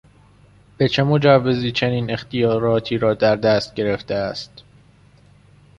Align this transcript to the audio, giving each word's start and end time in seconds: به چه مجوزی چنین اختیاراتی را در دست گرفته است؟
به 0.77 0.87
چه 0.89 1.03
مجوزی 1.03 1.71
چنین 1.71 2.11
اختیاراتی 2.11 2.97
را 2.97 3.13
در 3.13 3.35
دست 3.35 3.73
گرفته 3.75 4.15
است؟ 4.15 4.63